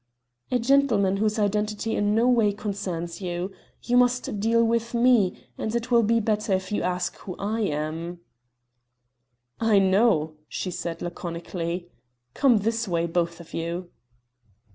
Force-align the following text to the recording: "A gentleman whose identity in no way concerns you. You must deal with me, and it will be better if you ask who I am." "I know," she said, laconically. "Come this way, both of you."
"A 0.51 0.57
gentleman 0.57 1.17
whose 1.17 1.37
identity 1.37 1.95
in 1.95 2.15
no 2.15 2.27
way 2.27 2.53
concerns 2.53 3.21
you. 3.21 3.51
You 3.83 3.97
must 3.97 4.39
deal 4.39 4.63
with 4.63 4.95
me, 4.95 5.35
and 5.59 5.75
it 5.75 5.91
will 5.91 6.01
be 6.01 6.19
better 6.19 6.53
if 6.53 6.71
you 6.71 6.81
ask 6.81 7.15
who 7.17 7.35
I 7.37 7.59
am." 7.61 8.19
"I 9.59 9.77
know," 9.77 10.37
she 10.47 10.71
said, 10.71 11.03
laconically. 11.03 11.91
"Come 12.33 12.57
this 12.57 12.87
way, 12.87 13.05
both 13.05 13.39
of 13.39 13.53
you." 13.53 13.91